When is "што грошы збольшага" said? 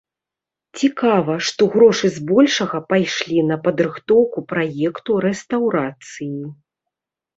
1.49-2.77